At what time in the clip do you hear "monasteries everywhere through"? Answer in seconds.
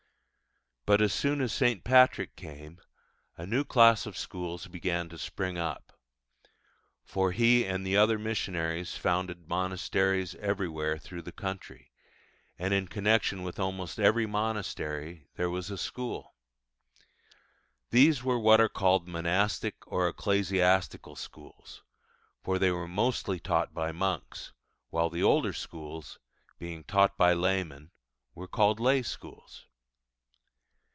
9.47-11.21